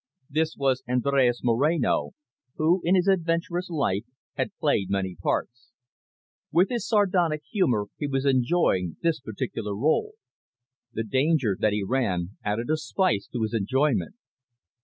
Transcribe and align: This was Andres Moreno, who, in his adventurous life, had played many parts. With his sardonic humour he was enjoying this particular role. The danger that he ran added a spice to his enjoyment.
This 0.31 0.55
was 0.57 0.81
Andres 0.89 1.41
Moreno, 1.43 2.13
who, 2.55 2.81
in 2.83 2.95
his 2.95 3.07
adventurous 3.07 3.69
life, 3.69 4.03
had 4.33 4.49
played 4.59 4.89
many 4.89 5.13
parts. 5.21 5.73
With 6.51 6.69
his 6.69 6.87
sardonic 6.87 7.43
humour 7.51 7.85
he 7.97 8.07
was 8.07 8.25
enjoying 8.25 8.97
this 9.03 9.19
particular 9.19 9.75
role. 9.75 10.13
The 10.91 11.03
danger 11.03 11.55
that 11.59 11.73
he 11.73 11.83
ran 11.83 12.29
added 12.43 12.71
a 12.71 12.77
spice 12.77 13.27
to 13.27 13.43
his 13.43 13.53
enjoyment. 13.53 14.15